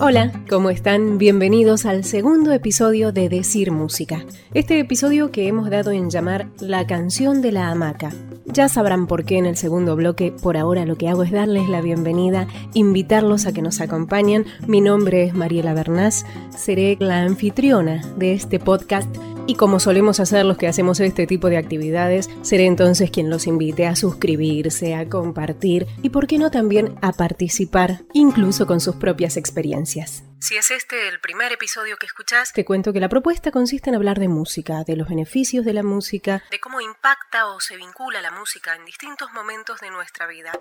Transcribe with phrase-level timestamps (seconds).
[0.00, 1.18] Hola, ¿cómo están?
[1.18, 4.24] Bienvenidos al segundo episodio de Decir Música.
[4.54, 8.12] Este episodio que hemos dado en llamar La canción de la hamaca.
[8.46, 11.68] Ya sabrán por qué en el segundo bloque, por ahora lo que hago es darles
[11.68, 14.46] la bienvenida, invitarlos a que nos acompañen.
[14.66, 16.24] Mi nombre es Mariela Bernás,
[16.56, 19.14] seré la anfitriona de este podcast
[19.48, 23.46] y como solemos hacer los que hacemos este tipo de actividades, seré entonces quien los
[23.46, 28.96] invite a suscribirse, a compartir y, por qué no, también a participar, incluso con sus
[28.96, 30.27] propias experiencias.
[30.40, 33.96] Si es este el primer episodio que escuchás, te cuento que la propuesta consiste en
[33.96, 38.22] hablar de música, de los beneficios de la música, de cómo impacta o se vincula
[38.22, 40.52] la música en distintos momentos de nuestra vida.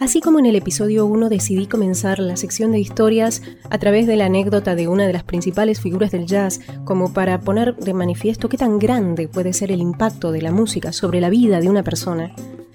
[0.00, 4.16] Así como en el episodio 1 decidí comenzar la sección de historias a través de
[4.16, 8.48] la anécdota de una de las principales figuras del jazz, como para poner de manifiesto
[8.48, 11.84] qué tan grande puede ser el impacto de la música sobre la vida de una
[11.84, 12.34] persona,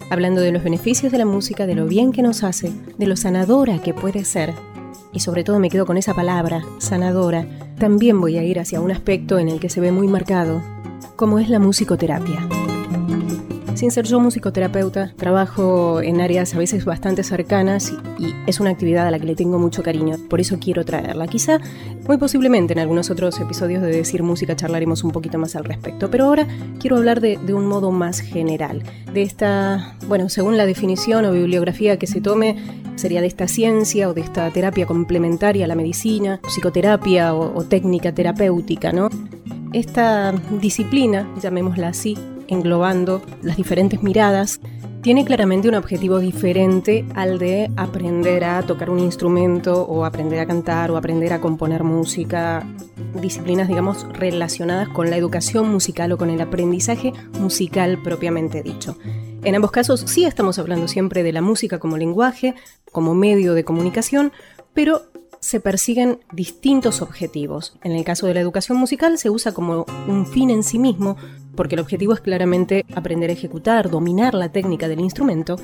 [0.10, 3.18] hablando de los beneficios de la música, de lo bien que nos hace, de lo
[3.18, 4.54] sanadora que puede ser
[5.14, 7.48] y sobre todo me quedo con esa palabra, sanadora,
[7.80, 10.62] también voy a ir hacia un aspecto en el que se ve muy marcado,
[11.16, 12.59] como es la musicoterapia.
[13.80, 19.08] Sin ser yo musicoterapeuta, trabajo en áreas a veces bastante cercanas y, es una actividad
[19.08, 21.28] a la que le tengo mucho cariño, por eso quiero traerla.
[21.28, 21.62] Quizá,
[22.06, 26.12] muy posiblemente en algunos otros episodios de Decir Música charlaremos un poquito más al respecto,
[26.12, 26.46] pero ahora
[26.82, 31.98] quiero hablar de, un modo más general, de esta, bueno, según la definición o bibliografía
[31.98, 32.58] que se tome,
[32.98, 38.14] sería de esta ciencia o de esta terapia complementaria a la medicina, psicoterapia o técnica
[38.14, 39.10] terapéutica, ¿no?
[39.72, 42.18] Esta disciplina, llamémosla así,
[42.50, 44.60] englobando las diferentes miradas,
[45.02, 50.46] tiene claramente un objetivo diferente al de aprender a tocar un instrumento o aprender a
[50.46, 52.68] cantar o aprender a componer música,
[53.22, 58.98] disciplinas digamos relacionadas con la educación musical o con el aprendizaje musical propiamente dicho.
[59.44, 62.56] En ambos casos sí estamos hablando siempre de la música como lenguaje,
[62.92, 64.34] como medio de comunicación,
[64.74, 65.04] pero
[65.40, 67.78] se persiguen distintos objetivos.
[67.84, 71.16] En el caso de la educación musical se usa como un fin en sí mismo,
[71.60, 75.58] porque el objetivo es claramente aprender a ejecutar, dominar la técnica del instrumento.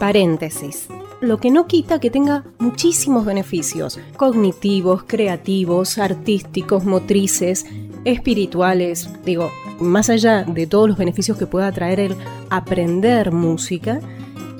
[0.00, 0.88] Paréntesis.
[1.20, 7.64] Lo que no quita que tenga muchísimos beneficios cognitivos, creativos, artísticos, motrices,
[8.04, 9.08] espirituales.
[9.24, 12.16] Digo, más allá de todos los beneficios que pueda traer el
[12.50, 14.00] aprender música,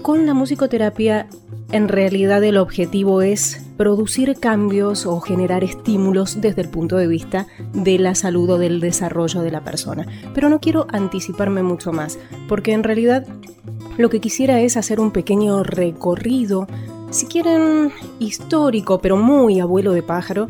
[0.01, 1.27] con la musicoterapia
[1.73, 7.49] en realidad el objetivo es producir cambios o generar estímulos desde el punto de vista
[7.73, 10.07] de la salud o del desarrollo de la persona.
[10.33, 12.17] Pero no quiero anticiparme mucho más,
[12.47, 13.27] porque en realidad
[13.99, 16.69] lo que quisiera es hacer un pequeño recorrido,
[17.11, 20.47] si quieren histórico, pero muy abuelo de pájaro,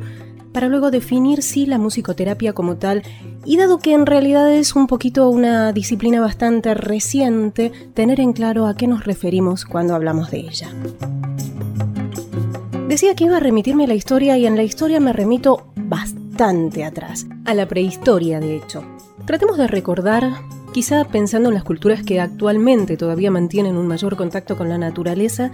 [0.53, 3.03] para luego definir si la musicoterapia como tal,
[3.47, 8.67] y dado que en realidad es un poquito una disciplina bastante reciente, tener en claro
[8.67, 10.69] a qué nos referimos cuando hablamos de ella.
[12.93, 16.85] Decía que iba a remitirme a la historia y en la historia me remito bastante
[16.85, 18.85] atrás, a la prehistoria de hecho.
[19.25, 20.31] Tratemos de recordar,
[20.75, 25.53] quizá pensando en las culturas que actualmente todavía mantienen un mayor contacto con la naturaleza,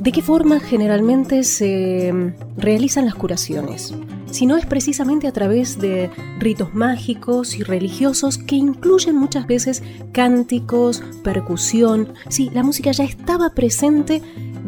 [0.00, 3.94] de qué forma generalmente se mm, realizan las curaciones
[4.32, 9.82] si no es precisamente a través de ritos mágicos y religiosos que incluyen muchas veces
[10.12, 12.14] cánticos, percusión.
[12.28, 14.22] Sí, la música ya estaba presente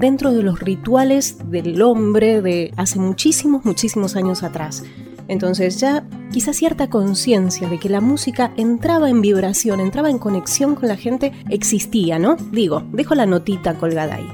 [0.05, 4.85] dentro de los rituales del hombre de hace muchísimos, muchísimos años atrás.
[5.29, 10.75] Entonces ya quizá cierta conciencia de que la música entraba en vibración, entraba en conexión
[10.75, 12.37] con la gente, existía, ¿no?
[12.53, 14.29] Digo, dejo la notita colgada ahí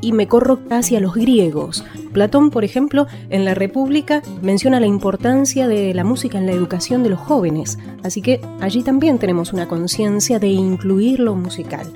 [0.00, 1.84] y me corro hacia los griegos.
[2.12, 7.04] Platón, por ejemplo, en la República menciona la importancia de la música en la educación
[7.04, 11.92] de los jóvenes, así que allí también tenemos una conciencia de incluir lo musical.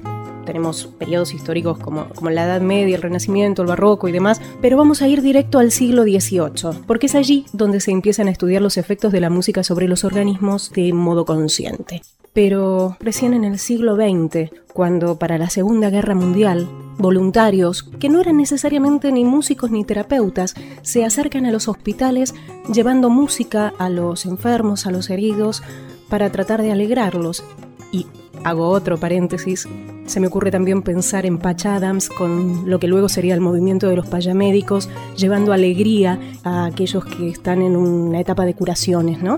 [0.50, 4.76] Tenemos periodos históricos como, como la Edad Media, el Renacimiento, el Barroco y demás, pero
[4.76, 8.60] vamos a ir directo al siglo XVIII, porque es allí donde se empiezan a estudiar
[8.60, 12.02] los efectos de la música sobre los organismos de modo consciente.
[12.32, 16.68] Pero recién en el siglo XX, cuando para la Segunda Guerra Mundial,
[16.98, 22.34] voluntarios, que no eran necesariamente ni músicos ni terapeutas, se acercan a los hospitales
[22.74, 25.62] llevando música a los enfermos, a los heridos,
[26.08, 27.44] para tratar de alegrarlos.
[27.92, 28.06] Y
[28.44, 29.68] hago otro paréntesis,
[30.06, 33.88] se me ocurre también pensar en Patch Adams con lo que luego sería el movimiento
[33.88, 39.36] de los payamédicos, llevando alegría a aquellos que están en una etapa de curaciones, ¿no?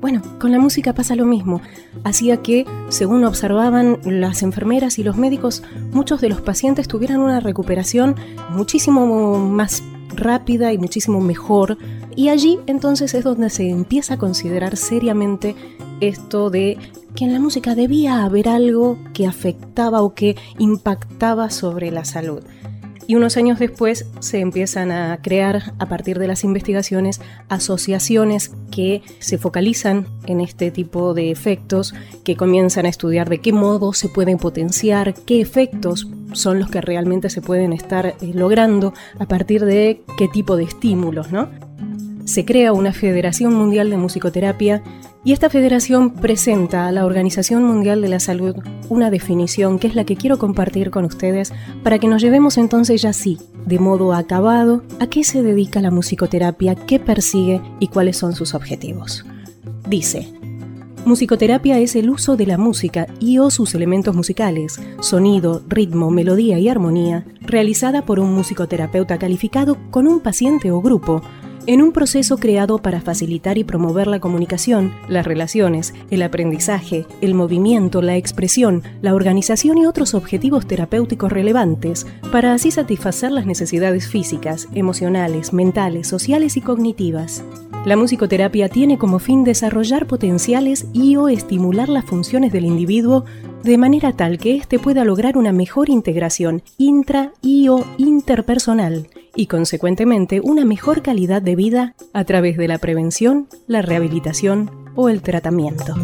[0.00, 1.60] Bueno, con la música pasa lo mismo.
[2.04, 5.62] Hacía que, según observaban las enfermeras y los médicos,
[5.92, 8.16] muchos de los pacientes tuvieran una recuperación
[8.50, 9.82] muchísimo más
[10.14, 11.78] rápida y muchísimo mejor.
[12.16, 15.54] Y allí entonces es donde se empieza a considerar seriamente
[16.00, 16.78] esto de
[17.14, 22.42] que en la música debía haber algo que afectaba o que impactaba sobre la salud.
[23.10, 29.02] Y unos años después se empiezan a crear a partir de las investigaciones asociaciones que
[29.18, 31.92] se focalizan en este tipo de efectos,
[32.22, 36.80] que comienzan a estudiar de qué modo se pueden potenciar, qué efectos son los que
[36.80, 41.48] realmente se pueden estar eh, logrando a partir de qué tipo de estímulos, ¿no?
[42.24, 44.82] Se crea una Federación Mundial de Musicoterapia
[45.24, 48.56] y esta federación presenta a la Organización Mundial de la Salud
[48.88, 51.52] una definición que es la que quiero compartir con ustedes
[51.82, 55.90] para que nos llevemos entonces ya sí, de modo acabado, a qué se dedica la
[55.90, 59.24] musicoterapia, qué persigue y cuáles son sus objetivos.
[59.88, 60.28] Dice,
[61.04, 66.58] Musicoterapia es el uso de la música y o sus elementos musicales, sonido, ritmo, melodía
[66.58, 71.22] y armonía, realizada por un musicoterapeuta calificado con un paciente o grupo,
[71.70, 77.34] en un proceso creado para facilitar y promover la comunicación, las relaciones, el aprendizaje, el
[77.34, 84.08] movimiento, la expresión, la organización y otros objetivos terapéuticos relevantes, para así satisfacer las necesidades
[84.08, 87.44] físicas, emocionales, mentales, sociales y cognitivas.
[87.84, 93.24] La musicoterapia tiene como fin desarrollar potenciales y o estimular las funciones del individuo
[93.62, 99.46] de manera tal que éste pueda lograr una mejor integración intra y o interpersonal y
[99.46, 105.22] consecuentemente una mejor calidad de vida a través de la prevención, la rehabilitación o el
[105.22, 105.94] tratamiento.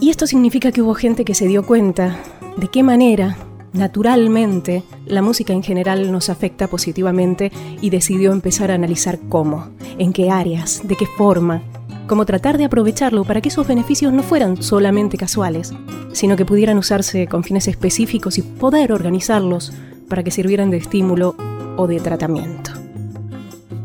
[0.00, 2.18] Y esto significa que hubo gente que se dio cuenta
[2.56, 3.36] de qué manera,
[3.72, 7.50] naturalmente, la música en general nos afecta positivamente
[7.80, 11.62] y decidió empezar a analizar cómo, en qué áreas, de qué forma,
[12.06, 15.72] cómo tratar de aprovecharlo para que esos beneficios no fueran solamente casuales,
[16.12, 19.72] sino que pudieran usarse con fines específicos y poder organizarlos
[20.08, 21.36] para que sirvieran de estímulo
[21.76, 22.72] o de tratamiento.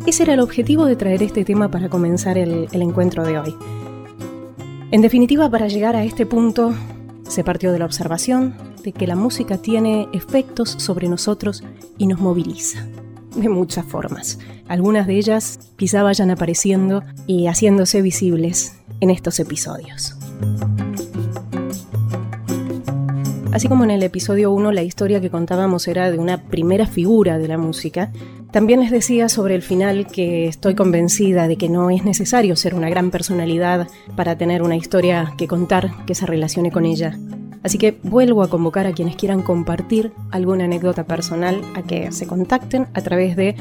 [0.06, 3.56] Ese era el objetivo de traer este tema para comenzar el, encuentro de hoy.
[4.92, 6.74] En definitiva, para llegar a este punto,
[7.28, 11.64] se partió de la observación de que la música tiene efectos sobre nosotros
[11.98, 12.88] y nos moviliza
[13.36, 14.40] de muchas formas.
[14.68, 20.16] Algunas de ellas quizá vayan apareciendo y haciéndose visibles en estos episodios.
[23.52, 27.40] Así como en el episodio 1 la historia que contábamos era de una primera figura
[27.40, 28.12] de la música,
[28.52, 32.76] también les decía sobre el final que estoy convencida de que no es necesario ser
[32.76, 37.18] una gran personalidad para tener una historia que contar que se relacione con ella.
[37.64, 42.28] Así que vuelvo a convocar a quienes quieran compartir alguna anécdota personal a que se
[42.28, 43.56] contacten a través de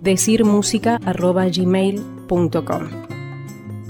[0.00, 2.82] decirmusica.gmail.com.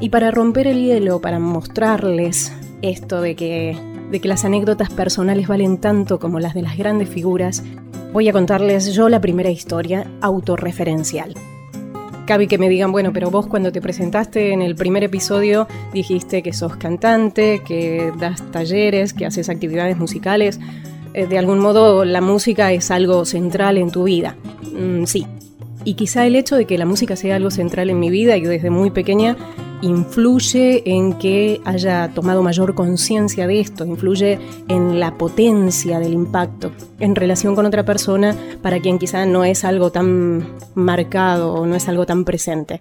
[0.00, 5.48] Y para romper el hielo, para mostrarles esto de que de que las anécdotas personales
[5.48, 7.64] valen tanto como las de las grandes figuras,
[8.12, 11.34] voy a contarles yo la primera historia autorreferencial.
[12.26, 16.42] Cabe que me digan, bueno, pero vos cuando te presentaste en el primer episodio dijiste
[16.42, 20.60] que sos cantante, que das talleres, que haces actividades musicales.
[21.14, 24.36] Eh, de algún modo la música es algo central en tu vida.
[24.72, 25.26] Mm, sí.
[25.84, 28.42] Y quizá el hecho de que la música sea algo central en mi vida y
[28.42, 29.36] desde muy pequeña
[29.82, 34.38] influye en que haya tomado mayor conciencia de esto, influye
[34.68, 36.70] en la potencia del impacto
[37.00, 41.74] en relación con otra persona para quien quizá no es algo tan marcado o no
[41.74, 42.80] es algo tan presente.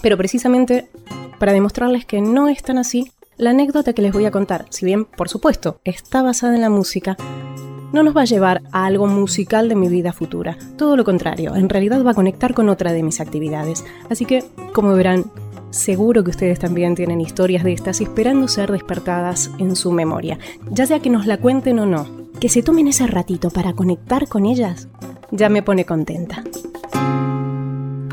[0.00, 0.88] Pero precisamente
[1.38, 4.86] para demostrarles que no es tan así, la anécdota que les voy a contar, si
[4.86, 7.16] bien por supuesto está basada en la música,
[7.92, 10.56] no nos va a llevar a algo musical de mi vida futura.
[10.76, 13.84] Todo lo contrario, en realidad va a conectar con otra de mis actividades.
[14.10, 15.24] Así que, como verán,
[15.70, 20.38] Seguro que ustedes también tienen historias de estas esperando ser despertadas en su memoria.
[20.70, 22.06] Ya sea que nos la cuenten o no,
[22.40, 24.88] que se tomen ese ratito para conectar con ellas,
[25.30, 26.44] ya me pone contenta.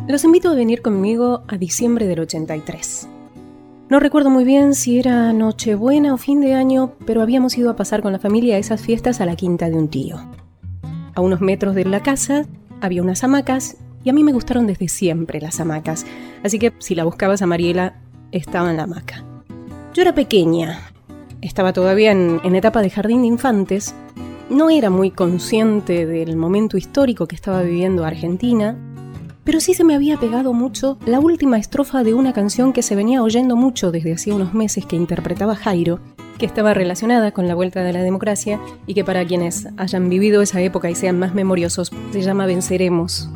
[0.10, 3.08] Los invito a venir conmigo a diciembre del 83.
[3.88, 7.76] No recuerdo muy bien si era Nochebuena o fin de año, pero habíamos ido a
[7.76, 10.18] pasar con la familia esas fiestas a la quinta de un tío.
[11.14, 12.48] A unos metros de la casa
[12.82, 16.04] había unas hamacas y a mí me gustaron desde siempre las hamacas,
[16.44, 18.02] así que si la buscabas a Mariela,
[18.32, 19.24] estaba en la hamaca.
[19.94, 20.80] Yo era pequeña,
[21.42, 23.94] estaba todavía en, en etapa de jardín de infantes,
[24.50, 28.76] no era muy consciente del momento histórico que estaba viviendo Argentina,
[29.46, 32.96] pero sí se me había pegado mucho la última estrofa de una canción que se
[32.96, 36.00] venía oyendo mucho desde hacía unos meses que interpretaba Jairo,
[36.38, 40.42] que estaba relacionada con la vuelta de la democracia y que para quienes hayan vivido
[40.42, 43.30] esa época y sean más memoriosos se llama Venceremos.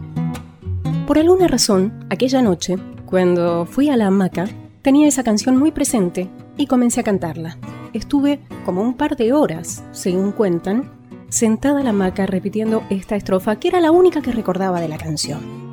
[1.07, 2.75] Por alguna razón, aquella noche,
[3.05, 4.47] Cuando fui a la hamaca,
[4.83, 7.57] tenía esa canción muy presente y comencé a cantarla.
[7.91, 10.91] Estuve como un par de horas, según cuentan,
[11.29, 14.99] sentada en la hamaca repitiendo esta estrofa que era la única que recordaba de la
[14.99, 15.68] canción.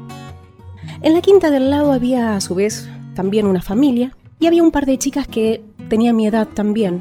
[1.02, 4.70] En la quinta del lado había a su vez también una familia y había un
[4.70, 7.00] par de chicas que tenían mi edad también.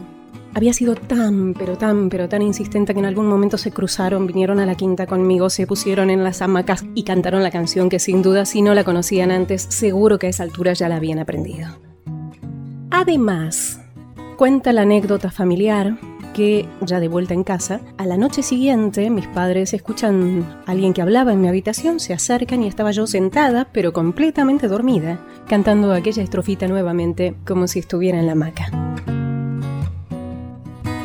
[0.53, 4.59] Había sido tan, pero tan, pero tan insistente que en algún momento se cruzaron, vinieron
[4.59, 8.21] a la quinta conmigo, se pusieron en las hamacas y cantaron la canción que sin
[8.21, 11.67] duda si no la conocían antes, seguro que a esa altura ya la habían aprendido.
[12.91, 13.81] Además,
[14.37, 15.97] cuenta la anécdota familiar
[16.35, 20.93] que, ya de vuelta en casa, a la noche siguiente mis padres escuchan a alguien
[20.93, 25.93] que hablaba en mi habitación, se acercan y estaba yo sentada, pero completamente dormida, cantando
[25.93, 28.69] aquella estrofita nuevamente como si estuviera en la hamaca.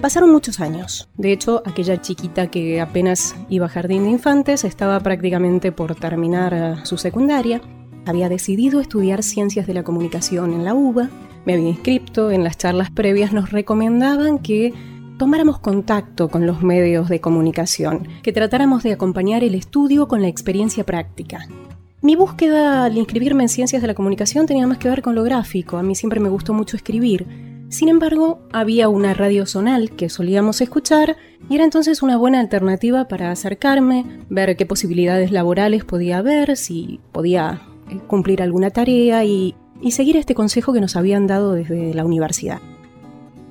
[0.01, 1.09] Pasaron muchos años.
[1.17, 6.55] De hecho, aquella chiquita que apenas iba a jardín de infantes estaba prácticamente por terminar
[6.55, 7.61] eh, su secundaria.
[8.05, 11.09] Había decidido estudiar ciencias de la comunicación en la UBA.
[11.45, 12.33] Me había inscrito.
[12.33, 14.73] En las charlas previas nos recomendaban que
[15.21, 20.29] tomáramos contacto con los medios de comunicación, que tratáramos de acompañar el estudio con la
[20.29, 21.47] experiencia práctica.
[22.01, 25.23] Mi búsqueda al inscribirme en ciencias de la comunicación tenía más que ver con lo
[25.23, 27.27] gráfico, a mí siempre me gustó mucho escribir.
[27.69, 31.19] Sin embargo, había una radio zonal que solíamos escuchar
[31.51, 36.99] y era entonces una buena alternativa para acercarme, ver qué posibilidades laborales podía haber, si
[37.13, 37.61] podía
[37.91, 42.07] eh, cumplir alguna tarea y, y seguir este consejo que nos habían dado desde la
[42.07, 42.61] universidad.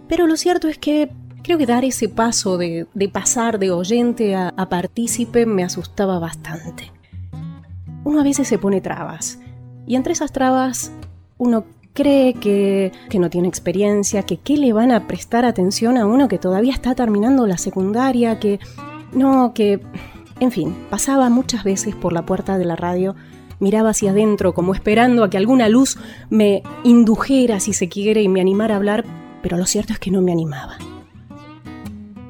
[0.07, 1.11] Pero lo cierto es que
[1.43, 6.91] Creo que dar ese paso de, pasar de oyente a, partícipe me asustaba bastante.
[8.03, 9.39] Uno a veces se pone trabas
[9.87, 10.91] y entre esas trabas
[11.37, 16.05] uno cree que, que, no tiene experiencia, que qué le van a prestar atención a
[16.05, 18.59] uno que todavía está terminando la secundaria, que
[19.13, 19.81] no, que...
[20.39, 23.15] En fin, pasaba muchas veces por la puerta de la radio,
[23.59, 25.97] miraba hacia adentro como esperando a que alguna luz
[26.29, 29.03] me indujera, si se quiere, y me animara a hablar,
[29.41, 30.77] pero lo cierto es que no me animaba.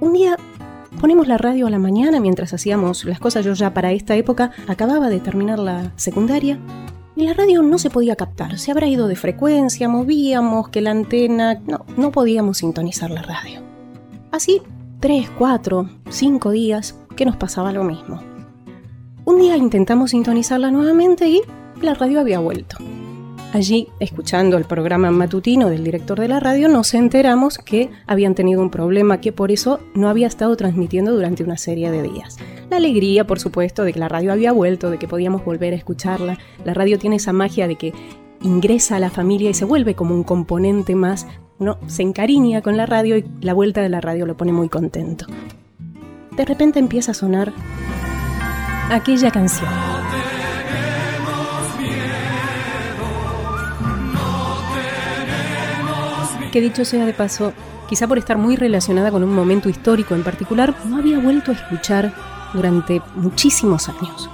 [0.01, 0.37] Un día
[1.01, 3.43] ponemos la radio a la mañana mientras hacíamos las cosas.
[3.43, 6.57] Yo ya para esta época acababa de terminar la secundaria
[7.15, 8.57] y la radio no se podía captar.
[8.57, 11.55] Se habrá ido de frecuencia, movíamos que la antena...
[11.67, 13.61] No, no podíamos sintonizar la radio.
[14.31, 14.61] Así,
[15.01, 18.21] tres, cuatro, cinco días que nos pasaba lo mismo.
[19.25, 21.41] Un día intentamos sintonizarla nuevamente y
[21.81, 22.77] la radio había vuelto.
[23.51, 28.61] Allí, escuchando el programa matutino del director de la radio, nos enteramos que habían tenido
[28.61, 32.37] un problema que por eso no había estado transmitiendo durante una serie de días.
[32.69, 35.77] La alegría, por supuesto, de que la radio había vuelto, de que podíamos volver a
[35.77, 36.37] escucharla.
[36.63, 37.93] La radio tiene esa magia de que
[38.41, 41.25] ingresa a la familia y se vuelve como un componente más.
[41.57, 44.69] Uno se encariña con la radio y la vuelta de la radio lo pone muy
[44.69, 45.25] contento.
[46.37, 47.51] De repente empieza a sonar
[48.91, 49.69] aquella canción.
[56.49, 57.53] Que dicho sea de paso,
[57.87, 61.55] quizá por estar muy relacionada con un momento histórico en particular, no había vuelto a
[61.55, 62.13] escuchar
[62.53, 64.29] durante muchísimos años.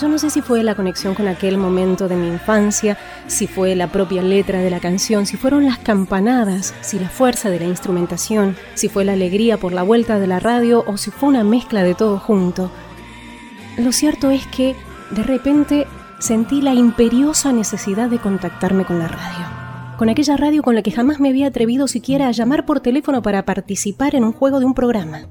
[0.00, 3.76] Yo no sé si fue la conexión con aquel momento de mi infancia, si fue
[3.76, 7.66] la propia letra de la canción, si fueron las campanadas, si la fuerza de la
[7.66, 11.44] instrumentación, si fue la alegría por la vuelta de la radio o si fue una
[11.44, 12.72] mezcla de todo junto.
[13.78, 14.74] Lo cierto es que
[15.10, 15.86] de repente
[16.18, 19.63] sentí la imperiosa necesidad de contactarme con la radio
[19.96, 23.22] con aquella radio con la que jamás me había atrevido siquiera a llamar por teléfono
[23.22, 25.28] para participar en un juego de un programa.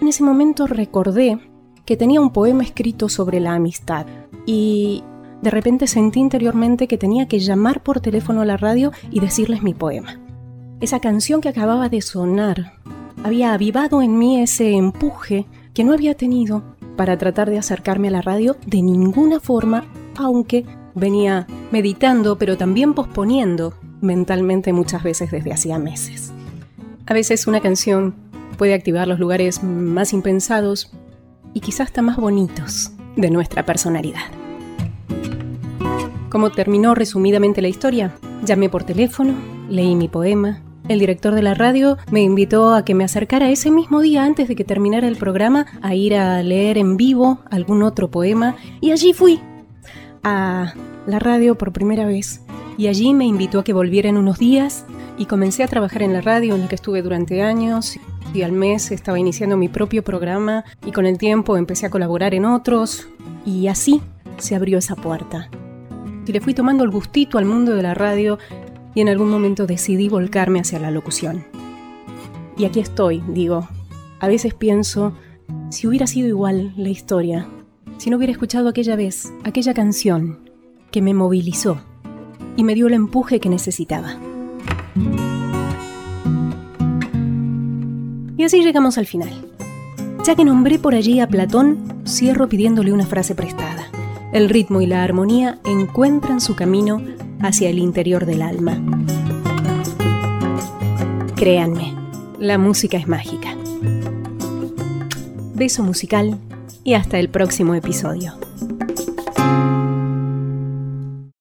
[0.00, 1.38] En ese momento recordé
[1.86, 4.06] que tenía un poema escrito sobre la amistad
[4.46, 5.02] y
[5.40, 9.62] de repente sentí interiormente que tenía que llamar por teléfono a la radio y decirles
[9.62, 10.20] mi poema.
[10.80, 12.74] Esa canción que acababa de sonar
[13.22, 16.62] había avivado en mí ese empuje que no había tenido
[16.96, 19.84] para tratar de acercarme a la radio de ninguna forma,
[20.16, 26.32] aunque venía meditando pero también posponiendo mentalmente muchas veces desde hacía meses.
[27.06, 28.14] A veces una canción
[28.56, 30.92] puede activar los lugares más impensados
[31.52, 34.22] y quizás hasta más bonitos de nuestra personalidad.
[36.30, 39.34] Como terminó resumidamente la historia, llamé por teléfono,
[39.68, 43.70] leí mi poema, el director de la radio me invitó a que me acercara ese
[43.70, 47.82] mismo día antes de que terminara el programa a ir a leer en vivo algún
[47.82, 49.40] otro poema y allí fui
[50.22, 50.74] a
[51.06, 52.43] la radio por primera vez
[52.76, 54.84] y allí me invitó a que volviera en unos días
[55.16, 57.98] y comencé a trabajar en la radio en la que estuve durante años
[58.32, 62.34] y al mes estaba iniciando mi propio programa y con el tiempo empecé a colaborar
[62.34, 63.08] en otros
[63.46, 64.02] y así
[64.38, 65.48] se abrió esa puerta.
[66.26, 68.38] Y le fui tomando el gustito al mundo de la radio
[68.94, 71.44] y en algún momento decidí volcarme hacia la locución.
[72.56, 73.68] Y aquí estoy, digo,
[74.20, 75.12] a veces pienso,
[75.70, 77.46] si hubiera sido igual la historia,
[77.98, 80.50] si no hubiera escuchado aquella vez, aquella canción,
[80.90, 81.80] que me movilizó
[82.56, 84.16] y me dio el empuje que necesitaba.
[88.36, 89.30] Y así llegamos al final.
[90.24, 93.90] Ya que nombré por allí a Platón, cierro pidiéndole una frase prestada.
[94.32, 97.02] El ritmo y la armonía encuentran su camino
[97.40, 98.82] hacia el interior del alma.
[101.36, 101.94] Créanme,
[102.38, 103.54] la música es mágica.
[105.54, 106.38] Beso musical
[106.82, 108.43] y hasta el próximo episodio.